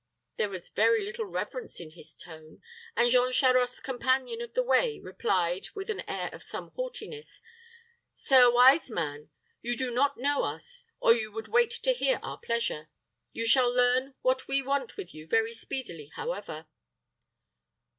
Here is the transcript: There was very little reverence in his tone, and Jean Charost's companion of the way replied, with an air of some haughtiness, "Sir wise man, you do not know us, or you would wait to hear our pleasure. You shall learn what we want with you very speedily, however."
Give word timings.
There 0.37 0.49
was 0.49 0.69
very 0.69 1.05
little 1.05 1.25
reverence 1.27 1.79
in 1.79 1.91
his 1.91 2.15
tone, 2.17 2.63
and 2.95 3.07
Jean 3.07 3.31
Charost's 3.31 3.79
companion 3.79 4.41
of 4.41 4.55
the 4.55 4.63
way 4.63 4.97
replied, 4.99 5.67
with 5.75 5.91
an 5.91 5.99
air 6.09 6.31
of 6.33 6.41
some 6.41 6.71
haughtiness, 6.71 7.39
"Sir 8.15 8.51
wise 8.51 8.89
man, 8.89 9.29
you 9.61 9.77
do 9.77 9.91
not 9.91 10.17
know 10.17 10.41
us, 10.43 10.85
or 10.99 11.13
you 11.13 11.31
would 11.31 11.49
wait 11.49 11.69
to 11.69 11.93
hear 11.93 12.19
our 12.23 12.39
pleasure. 12.39 12.89
You 13.31 13.45
shall 13.45 13.69
learn 13.71 14.15
what 14.21 14.47
we 14.47 14.63
want 14.63 14.97
with 14.97 15.13
you 15.13 15.27
very 15.27 15.53
speedily, 15.53 16.09
however." 16.15 16.65